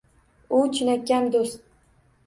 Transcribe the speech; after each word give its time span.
U– 0.61 0.63
chinakam 0.79 1.31
do’st. 1.37 1.65